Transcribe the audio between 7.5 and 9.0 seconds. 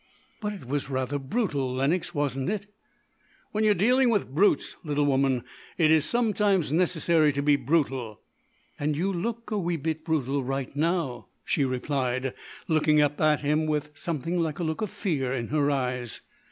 brutal." "And